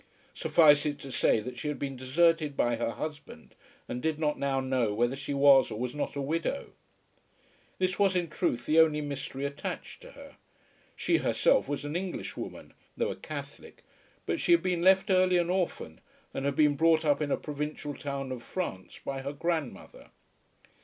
Suffice 0.33 0.87
it 0.87 0.97
to 1.01 1.11
say 1.11 1.41
that 1.41 1.59
she 1.59 1.67
had 1.67 1.77
been 1.77 1.95
deserted 1.95 2.57
by 2.57 2.75
her 2.77 2.89
husband, 2.89 3.53
and 3.87 4.01
did 4.01 4.17
not 4.17 4.39
now 4.39 4.59
know 4.59 4.95
whether 4.95 5.15
she 5.15 5.31
was 5.35 5.69
or 5.69 5.79
was 5.79 5.93
not 5.93 6.15
a 6.15 6.21
widow. 6.23 6.71
This 7.77 7.99
was 7.99 8.15
in 8.15 8.27
truth 8.27 8.65
the 8.65 8.79
only 8.79 8.99
mystery 8.99 9.45
attached 9.45 10.01
to 10.01 10.13
her. 10.13 10.37
She 10.95 11.17
herself 11.17 11.69
was 11.69 11.85
an 11.85 11.95
Englishwoman, 11.95 12.73
though 12.97 13.11
a 13.11 13.15
Catholic; 13.15 13.83
but 14.25 14.39
she 14.41 14.53
had 14.53 14.63
been 14.63 14.81
left 14.81 15.11
early 15.11 15.37
an 15.37 15.51
orphan, 15.51 16.01
and 16.33 16.45
had 16.45 16.55
been 16.55 16.73
brought 16.75 17.05
up 17.05 17.21
in 17.21 17.29
a 17.29 17.37
provincial 17.37 17.93
town 17.93 18.31
of 18.31 18.41
France 18.41 18.99
by 19.05 19.21
her 19.21 19.33
grandmother. 19.33 20.09